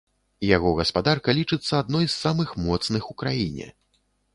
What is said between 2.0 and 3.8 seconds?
з самых моцных у краіне.